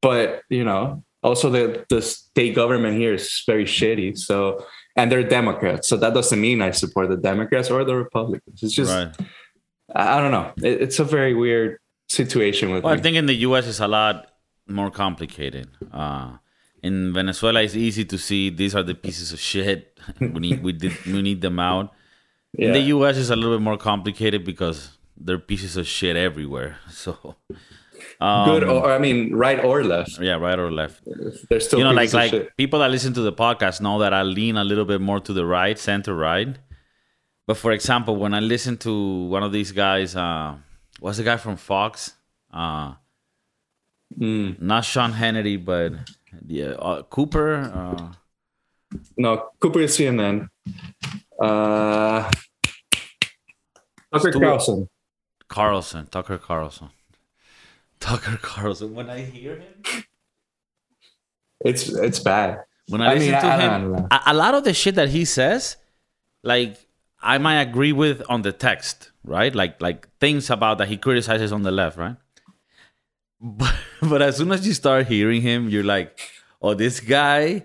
[0.00, 4.18] but you know, also the the state government here is very shitty.
[4.18, 4.64] So
[4.96, 5.88] and they're Democrats.
[5.88, 8.62] So that doesn't mean I support the Democrats or the Republicans.
[8.62, 9.14] It's just Right.
[9.94, 10.52] I I don't know.
[10.68, 13.66] It, it's a very weird situation with Well, I think in the U.S.
[13.66, 14.30] it's a lot
[14.66, 15.68] more complicated.
[15.92, 16.36] Uh,
[16.82, 19.98] in Venezuela, it's easy to see these are the pieces of shit.
[20.20, 21.92] we need we did we need them out.
[22.54, 26.16] In the U.S., it's a little bit more complicated because there are pieces of shit
[26.16, 26.76] everywhere.
[26.90, 27.36] So,
[28.20, 30.18] um, Good or I mean, right or left.
[30.20, 31.00] yeah, right or left.
[31.48, 32.56] There's still you know, like like shit.
[32.56, 35.32] people that listen to the podcast know that I lean a little bit more to
[35.32, 36.56] the right, center right.
[37.46, 38.92] But for example, when I listen to
[39.28, 40.56] one of these guys, uh,
[41.00, 42.14] what's the guy from Fox?
[42.52, 42.94] Uh,
[44.20, 44.60] Mm.
[44.60, 45.92] not Sean Hannity, but
[46.46, 47.54] yeah, uh, Cooper.
[47.74, 48.12] Uh,
[49.16, 50.48] No, Cooper is CNN.
[51.40, 52.30] Uh,
[54.12, 54.88] Tucker Stuart- Carlson.
[55.48, 56.88] Carlson, Tucker Carlson,
[58.00, 58.94] Tucker Carlson.
[58.94, 60.04] When I hear him,
[61.64, 62.64] It's it's bad.
[62.88, 65.24] when I, I listen mean, to I- him, a lot of the shit that he
[65.24, 65.76] says,
[66.42, 66.76] like
[67.22, 69.54] I might agree with on the text, right?
[69.54, 72.16] Like like things about that he criticizes on the left, right?
[73.40, 73.74] But
[74.08, 76.18] but as soon as you start hearing him, you're like,
[76.60, 77.64] oh, this guy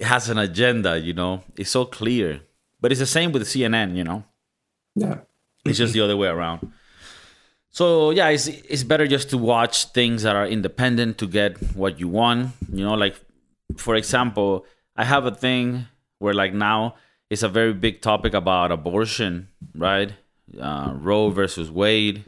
[0.00, 1.42] has an agenda, you know?
[1.56, 2.40] It's so clear.
[2.80, 4.24] But it's the same with CNN, you know?
[4.94, 5.18] Yeah.
[5.64, 6.72] It's just the other way around.
[7.70, 11.98] So yeah, it's it's better just to watch things that are independent to get what
[11.98, 12.52] you want.
[12.70, 13.18] You know, like
[13.78, 15.86] for example, I have a thing
[16.18, 16.96] where like now
[17.30, 20.12] it's a very big topic about abortion, right?
[20.60, 22.22] Uh, Roe versus Wade,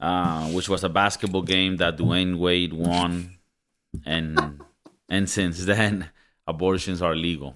[0.00, 3.38] uh, which was a basketball game that Dwyane Wade won,
[4.06, 4.60] and
[5.08, 6.08] and since then
[6.46, 7.54] abortions are legal.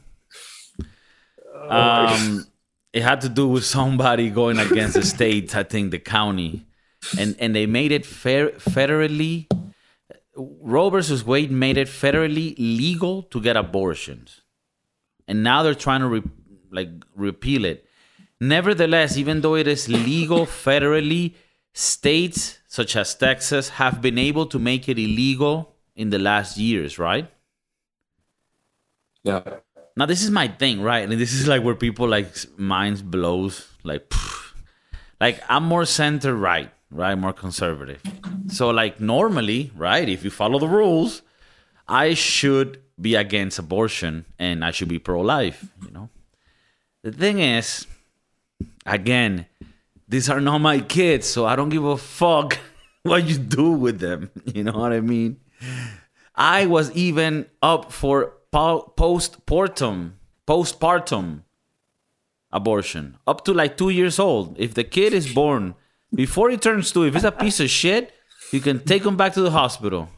[1.69, 2.47] Um,
[2.93, 6.67] it had to do with somebody going against the state, I think the county,
[7.19, 9.47] and and they made it fair federally.
[10.37, 14.43] Roe versus Wade made it federally legal to get abortions,
[15.27, 16.23] and now they're trying to re-
[16.71, 17.87] like repeal it.
[18.41, 21.35] Nevertheless, even though it is legal federally,
[21.75, 26.99] states such as Texas have been able to make it illegal in the last years,
[26.99, 27.29] right?
[29.23, 29.43] Yeah.
[29.97, 31.09] Now this is my thing, right?
[31.09, 34.53] And this is like where people like minds blows, like, pff.
[35.21, 38.01] like I'm more center right, right, more conservative.
[38.49, 41.23] So like normally, right, if you follow the rules,
[41.89, 45.67] I should be against abortion and I should be pro life.
[45.85, 46.09] You know,
[47.03, 47.87] the thing is,
[48.87, 49.47] again,
[50.15, 52.57] these are not my kids, so I don't give a fuck
[53.03, 54.31] what you do with them.
[54.55, 55.41] You know what I mean?
[56.37, 60.13] I was even up for po- postpartum,
[60.47, 61.43] postpartum
[62.53, 64.55] abortion, up to like two years old.
[64.57, 65.75] If the kid is born
[66.15, 68.13] before he turns two, if it's a piece of shit,
[68.53, 70.09] you can take him back to the hospital.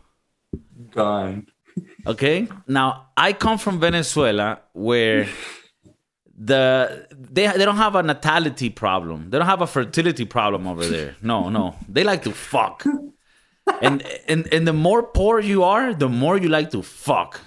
[0.90, 1.46] Gone.
[2.06, 2.48] Okay.
[2.68, 5.26] Now I come from Venezuela, where
[6.38, 9.31] the they they don't have a natality problem.
[9.31, 11.16] They don't have a fertility problem over there.
[11.22, 11.77] No, no.
[11.88, 12.85] They like to fuck.
[13.81, 17.40] And and and the more poor you are, the more you like to fuck.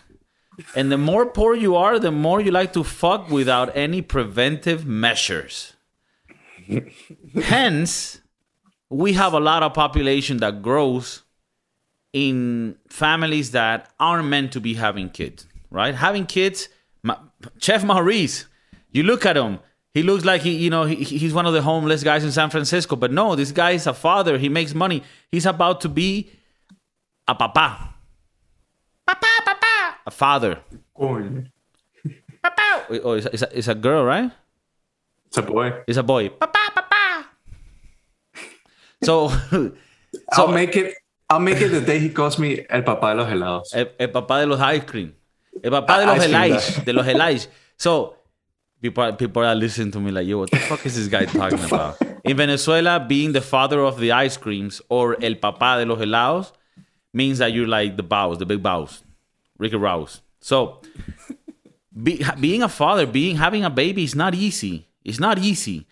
[0.75, 4.85] And the more poor you are, the more you like to fuck without any preventive
[4.85, 5.73] measures.
[7.43, 8.19] Hence,
[8.89, 11.23] we have a lot of population that grows
[12.11, 15.95] in families that aren't meant to be having kids, right?
[15.95, 16.67] Having kids,
[17.03, 17.19] Ma-
[17.59, 18.45] Chef Maurice,
[18.91, 19.59] you look at him,
[19.93, 22.49] he looks like he, you know, he, he's one of the homeless guys in San
[22.49, 24.37] Francisco, but no, this guy is a father.
[24.37, 25.03] He makes money.
[25.31, 26.31] He's about to be
[27.27, 27.93] a papa,
[29.05, 30.59] papa, papa, a father.
[30.97, 31.45] Coño.
[32.41, 32.85] Papa.
[33.03, 34.31] Oh, it's a, it's a, it's a girl, right?
[35.27, 35.73] It's a boy.
[35.87, 36.29] It's a boy.
[36.29, 37.25] Papa, papa.
[39.01, 39.31] So,
[40.33, 40.93] I'll make it.
[41.29, 43.73] I'll make it the day he calls me el papá de los helados.
[43.73, 45.13] El, el papá de los ice cream.
[45.63, 46.85] El papá de los Ice cream helais.
[46.85, 47.47] De los helais.
[47.77, 48.18] So,
[48.81, 51.63] people, people are listening to me like, yo, what the fuck is this guy talking
[51.63, 51.97] about?
[52.23, 56.51] In Venezuela, being the father of the ice creams or el papá de los helados
[57.13, 59.03] means that you're like the bows, the big bows,
[59.57, 60.21] Ricky Rouse.
[60.39, 60.81] So,
[62.01, 64.87] be, being a father, being having a baby is not easy.
[65.03, 65.87] It's not easy.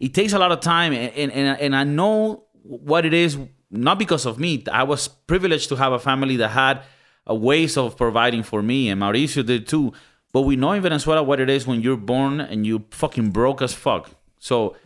[0.00, 3.38] It takes a lot of time, and, and, and, I know what it is.
[3.70, 4.64] Not because of me.
[4.70, 6.82] I was privileged to have a family that had
[7.26, 9.92] a ways of providing for me, and Mauricio did too.
[10.32, 13.60] But we know in Venezuela what it is when you're born and you fucking broke
[13.60, 14.10] as fuck.
[14.38, 14.76] So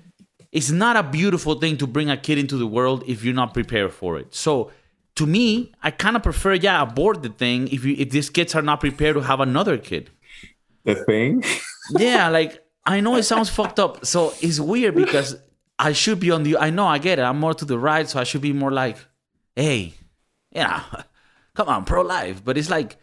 [0.52, 3.54] it's not a beautiful thing to bring a kid into the world if you're not
[3.54, 4.34] prepared for it.
[4.34, 4.70] So
[5.16, 8.54] to me, I kind of prefer, yeah, abort the thing if you if these kids
[8.54, 10.10] are not prepared to have another kid.
[10.84, 11.42] The thing.
[11.90, 14.04] Yeah, like I know it sounds fucked up.
[14.04, 15.36] So it's weird because
[15.78, 17.22] I should be on the I know I get it.
[17.22, 18.98] I'm more to the right, so I should be more like,
[19.54, 19.94] hey,
[20.52, 20.82] yeah,
[21.54, 22.44] come on, pro life.
[22.44, 22.96] But it's like,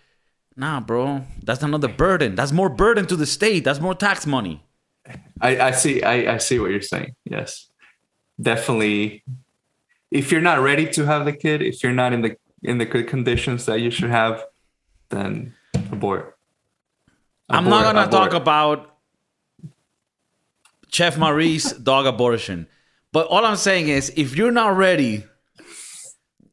[0.55, 2.35] nah, bro, that's another burden.
[2.35, 3.63] That's more burden to the state.
[3.63, 4.63] That's more tax money.
[5.41, 7.15] I, I see I, I see what you're saying.
[7.25, 7.69] Yes.
[8.41, 9.23] Definitely
[10.11, 12.85] if you're not ready to have the kid, if you're not in the in the
[12.85, 14.43] good conditions that you should have,
[15.09, 15.53] then
[15.91, 16.37] abort.
[17.49, 18.31] I'm not gonna abort.
[18.31, 18.97] talk about
[20.89, 22.67] Chef Maurice's dog abortion.
[23.11, 25.23] But all I'm saying is if you're not ready,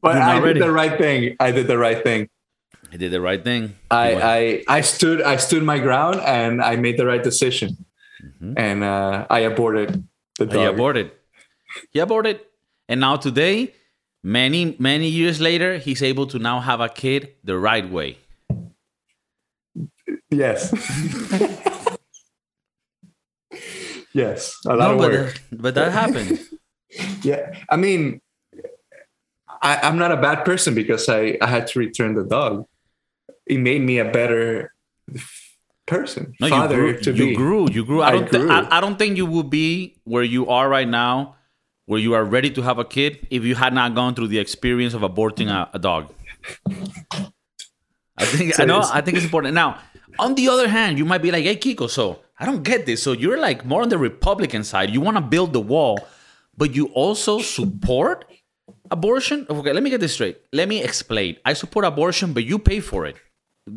[0.01, 0.59] But you're I not did ready.
[0.59, 1.35] the right thing.
[1.39, 2.29] I did the right thing.
[2.91, 3.75] You did the right thing.
[3.89, 7.85] I, I I stood I stood my ground and I made the right decision.
[8.57, 10.03] And uh, I aborted
[10.37, 10.55] the dog.
[10.55, 11.11] He aborted.
[11.91, 12.39] He aborted.
[12.87, 13.73] And now today,
[14.23, 18.17] many, many years later, he's able to now have a kid the right way.
[20.29, 20.73] Yes.
[24.13, 24.57] yes.
[24.65, 25.41] A lot of but, work.
[25.51, 26.39] but that happened.
[27.23, 27.55] Yeah.
[27.69, 28.19] I mean,
[29.61, 32.67] I, I'm not a bad person because I, I had to return the dog.
[33.45, 34.73] It made me a better
[35.87, 37.01] person, No, father you grew.
[37.01, 37.35] to You be.
[37.35, 37.69] grew.
[37.71, 38.01] You grew.
[38.01, 38.29] I I don't.
[38.29, 38.49] grew.
[38.51, 41.35] I, I don't think you would be where you are right now,
[41.85, 44.39] where you are ready to have a kid, if you had not gone through the
[44.39, 46.13] experience of aborting a, a dog.
[48.17, 48.53] I think.
[48.55, 48.81] So I know.
[48.93, 49.53] I think it's important.
[49.53, 49.79] Now,
[50.19, 53.01] on the other hand, you might be like, "Hey, Kiko, so I don't get this.
[53.03, 54.91] So you're like more on the Republican side.
[54.91, 55.99] You want to build the wall,
[56.55, 58.25] but you also support
[58.91, 59.45] abortion.
[59.49, 60.37] Okay, let me get this straight.
[60.53, 61.37] Let me explain.
[61.45, 63.15] I support abortion, but you pay for it.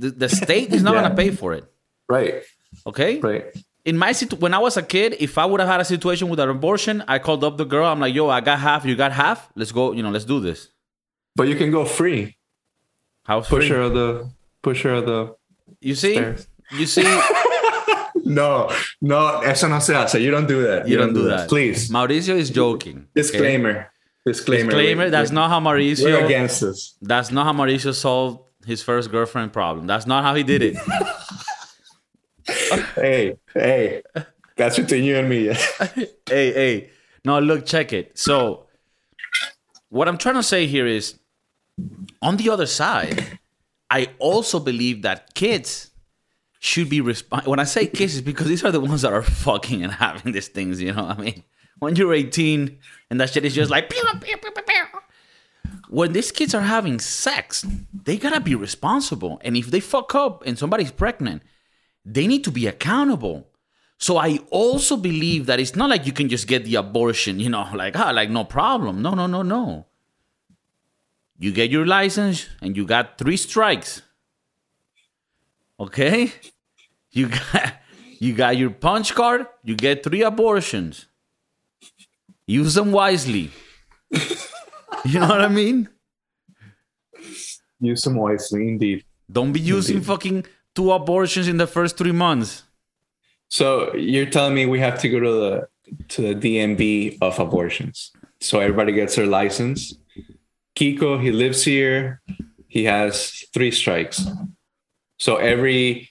[0.01, 1.01] The, the state is not Yeah.
[1.03, 1.65] going to pay for it.
[2.09, 2.43] Right.
[2.87, 3.21] Okay.
[3.21, 3.45] Right.
[3.85, 6.29] In my situ- when I was a kid, if I would have had a situation
[6.31, 7.87] with an abortion, I called up the girl.
[7.87, 8.85] I'm like, "Yo, I got half.
[8.87, 9.51] You got half.
[9.55, 9.93] Let's go.
[9.93, 10.69] You know, let's do this."
[11.37, 12.37] But you can go free.
[13.25, 14.31] House Push her of the
[14.63, 15.35] push her of the
[15.81, 16.47] You see, stairs.
[16.79, 17.05] you see,
[18.25, 18.71] No,
[19.03, 20.15] no, eso no se hace.
[20.21, 20.89] You don't do that.
[20.89, 21.49] you don't do that.
[21.49, 21.91] Please.
[21.91, 22.97] Mauricio is joking.
[22.99, 23.09] okay?
[23.21, 23.91] Disclaimer.
[24.27, 24.71] Disclaimer.
[24.71, 25.11] Disclaimer.
[25.11, 26.05] That's not how Mauricio.
[26.05, 26.97] We're against this.
[27.03, 29.87] That's not how Mauricio solved his first girlfriend problem.
[29.87, 30.77] That's not how he did it.
[32.95, 34.03] Hey, hey.
[34.57, 35.47] That's between you and me.
[35.95, 36.91] hey, hey.
[37.25, 38.19] No, look, check it.
[38.19, 38.67] So,
[39.89, 41.19] what I'm trying to say here is
[42.21, 43.39] on the other side,
[43.91, 45.91] I also believe that kids
[46.61, 49.23] should be resp- when I say kids, is because these are the ones that are
[49.23, 51.45] fucking and having these things, you know what I mean?
[51.79, 52.79] When you're 18
[53.11, 54.74] and that shit is just like pew, pew, pew, pew, pew.
[55.95, 59.41] When these kids are having sex, they gotta be responsible.
[59.45, 61.45] And if they fuck up and somebody's pregnant,
[62.05, 63.47] they need to be accountable.
[63.97, 67.49] So I also believe that it's not like you can just get the abortion, you
[67.49, 69.03] know, like ah, like no problem.
[69.03, 69.87] No, no, no, no.
[71.39, 74.03] You get your license and you got three strikes.
[75.79, 76.33] Okay?
[77.17, 77.75] You got
[78.19, 81.07] you got your punch card, you get three abortions.
[82.45, 83.53] Use them wisely.
[85.05, 85.89] you know what I mean?
[87.81, 89.05] Use some wisely, indeed.
[89.31, 92.63] Don't be using fucking two abortions in the first three months.
[93.49, 95.69] So you're telling me we have to go to the
[96.09, 98.13] to the DMV of abortions.
[98.41, 99.97] So everybody gets their license.
[100.77, 102.21] Kiko, he lives here.
[102.69, 104.27] He has three strikes.
[105.19, 106.11] So every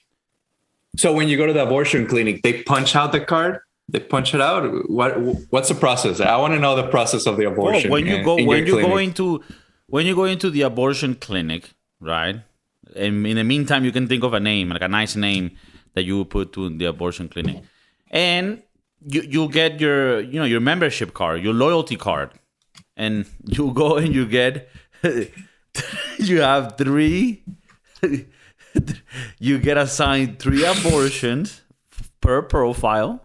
[0.96, 3.58] so when you go to the abortion clinic, they punch out the card.
[3.88, 4.88] They punch it out.
[4.88, 5.18] What
[5.50, 6.20] what's the process?
[6.20, 7.90] I want to know the process of the abortion.
[7.90, 9.42] when you go in when you go into
[9.86, 12.40] when you go into the abortion clinic, right?
[12.96, 15.56] And in the meantime, you can think of a name, like a nice name
[15.94, 17.62] that you would put to the abortion clinic,
[18.10, 18.62] and
[19.06, 22.30] you you'll get your you know your membership card, your loyalty card,
[22.96, 24.68] and you go and you get
[26.18, 27.44] you have three.
[29.38, 31.62] you get assigned three abortions
[32.20, 33.23] per profile.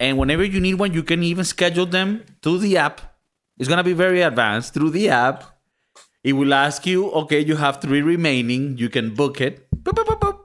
[0.00, 3.00] And whenever you need one, you can even schedule them through the app.
[3.58, 5.44] It's gonna be very advanced through the app.
[6.22, 8.76] It will ask you, okay, you have three remaining.
[8.78, 9.68] You can book it.
[9.70, 10.38] Boop, boop, boop.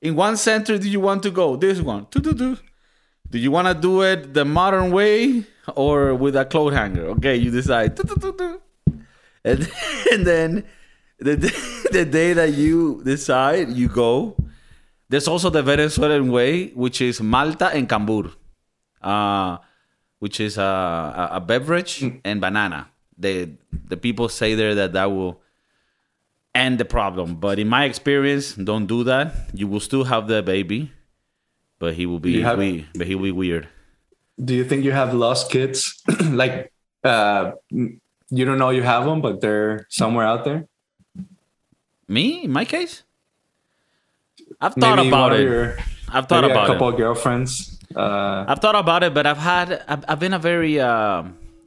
[0.00, 1.56] In one center, do you want to go?
[1.56, 2.06] This one.
[2.10, 2.58] Do, do, do.
[3.30, 5.44] Do you want to do it the modern way
[5.74, 7.06] or with a cloth hanger?
[7.16, 7.94] Okay, you decide.
[7.94, 8.60] Do, do, do.
[9.44, 9.70] And,
[10.12, 10.64] and then
[11.18, 11.36] the,
[11.90, 14.36] the day that you decide, you go.
[15.08, 18.32] There's also the Venezuelan way, which is Malta and Cambur,
[19.04, 19.58] uh,
[20.18, 22.88] which is a, a, beverage and banana.
[23.18, 23.50] They,
[23.88, 25.40] the people say there that that will
[26.54, 27.36] end the problem.
[27.36, 29.34] But in my experience, don't do that.
[29.52, 30.90] You will still have the baby,
[31.78, 33.68] but he will be have- we, but he will be weird.
[34.42, 36.02] do you think you have lost kids?
[36.30, 36.72] like,
[37.04, 40.66] uh, you don't know you have them, but they're somewhere out there.
[42.08, 43.02] Me, in my case,
[44.60, 45.42] I've thought Maybe about it.
[45.42, 45.76] your-
[46.08, 46.92] I've thought about a couple it.
[46.94, 47.73] of girlfriends.
[47.94, 51.22] Uh, I've thought about it, but I've had I've, I've been a very uh,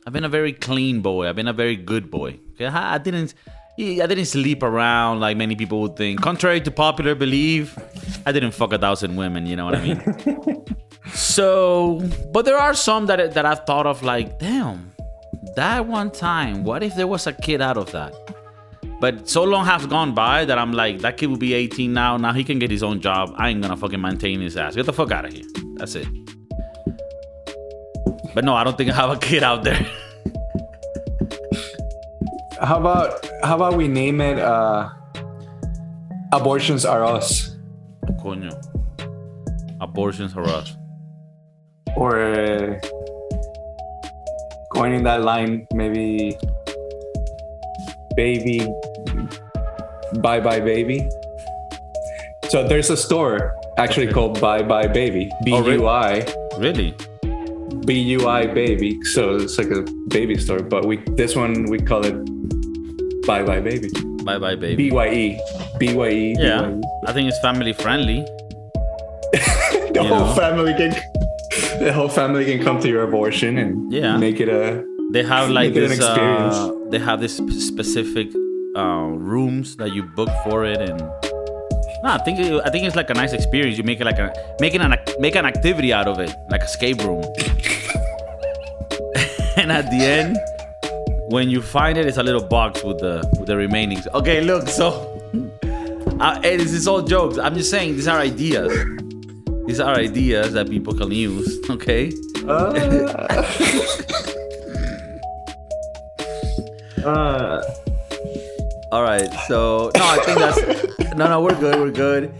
[0.05, 1.27] I've been a very clean boy.
[1.27, 2.39] I've been a very good boy.
[2.53, 3.33] Okay, I, I didn't
[3.79, 6.21] I didn't sleep around like many people would think.
[6.21, 7.77] Contrary to popular belief,
[8.25, 9.45] I didn't fuck a thousand women.
[9.45, 10.65] You know what I mean?
[11.13, 12.01] so,
[12.33, 14.93] but there are some that that I've thought of like, damn,
[15.55, 16.63] that one time.
[16.63, 18.15] What if there was a kid out of that?
[18.99, 22.17] But so long has gone by that I'm like, that kid will be 18 now.
[22.17, 23.31] Now he can get his own job.
[23.37, 24.75] I ain't gonna fucking maintain his ass.
[24.75, 25.45] Get the fuck out of here.
[25.75, 26.07] That's it.
[28.33, 29.75] But no, I don't think I have a kid out there.
[32.61, 34.39] how about how about we name it?
[34.39, 34.89] Uh,
[36.33, 37.55] abortions are us,
[38.21, 38.51] Coño.
[39.79, 40.75] Abortions are us.
[41.95, 42.79] or uh,
[44.71, 46.37] going in that line, maybe
[48.17, 48.59] baby,
[50.25, 51.07] bye bye baby.
[52.49, 54.13] So there's a store actually Okay.
[54.13, 56.93] called Bye Bye Baby, b-u-i Oh, really?
[56.93, 56.95] Really?
[57.85, 58.97] B U I baby.
[59.13, 62.15] So it's like a baby store, but we this one we call it
[63.27, 63.89] Bye Bye Baby.
[64.23, 64.89] Bye bye, baby.
[64.89, 65.39] B Y E.
[65.79, 66.35] B Y E.
[66.37, 66.73] Yeah.
[67.05, 68.25] I think it's family friendly.
[69.97, 70.33] The You whole know?
[70.35, 70.91] family can
[71.83, 74.17] the whole family can come to your abortion and Yeah.
[74.17, 75.91] make it a They have like this.
[75.95, 76.55] experience.
[76.55, 78.29] Uh, they have this specific
[78.75, 80.99] uh, rooms that you book for it, and
[82.03, 83.77] no, I think it, I think it's like a nice experience.
[83.77, 86.65] You make it like a making an make an activity out of it, like a
[86.65, 87.23] escape room.
[89.57, 90.37] and at the end,
[91.29, 94.07] when you find it, it's a little box with the with the remainings.
[94.13, 95.19] Okay, look, so
[96.19, 97.37] uh, hey, this is all jokes.
[97.37, 98.71] I'm just saying these are ideas.
[99.65, 101.59] These are ideas that people can use.
[101.69, 102.13] Okay.
[107.07, 107.63] uh,
[108.91, 109.31] All right.
[109.47, 111.41] So no, I think that's no, no.
[111.41, 111.79] We're good.
[111.79, 112.33] We're good.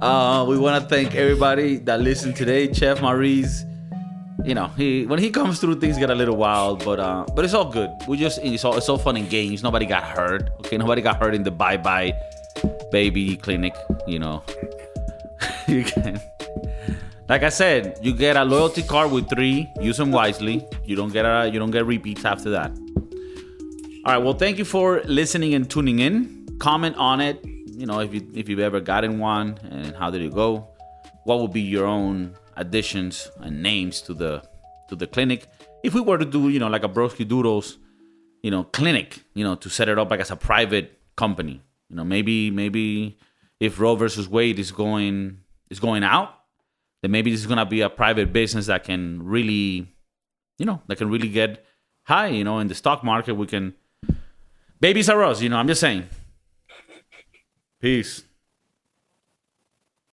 [0.00, 2.72] Uh, we want to thank everybody that listened today.
[2.72, 3.64] Chef Maurice,
[4.44, 7.44] you know, he when he comes through, things get a little wild, but uh, but
[7.44, 7.90] it's all good.
[8.08, 9.62] We just it's all it's all fun and games.
[9.62, 10.50] Nobody got hurt.
[10.60, 12.12] Okay, nobody got hurt in the bye bye
[12.90, 13.74] baby clinic.
[14.06, 14.42] You know,
[15.68, 16.20] you can.
[17.26, 19.72] Like I said, you get a loyalty card with three.
[19.80, 20.66] Use them wisely.
[20.84, 22.70] You don't get a you don't get repeats after that.
[24.06, 24.22] All right.
[24.22, 26.58] Well, thank you for listening and tuning in.
[26.58, 27.42] Comment on it.
[27.42, 30.68] You know, if you if you've ever gotten one and how did it go?
[31.24, 34.42] What would be your own additions and names to the
[34.90, 35.48] to the clinic?
[35.82, 37.78] If we were to do, you know, like a Broski Doodles,
[38.42, 41.62] you know, clinic, you know, to set it up like as a private company.
[41.88, 43.16] You know, maybe maybe
[43.58, 45.38] if Roe versus Wade is going
[45.70, 46.28] is going out,
[47.00, 49.96] then maybe this is gonna be a private business that can really,
[50.58, 51.64] you know, that can really get
[52.02, 52.26] high.
[52.26, 53.72] You know, in the stock market, we can.
[54.80, 55.56] Babies are us, you know.
[55.56, 56.06] I'm just saying.
[57.80, 58.22] Peace.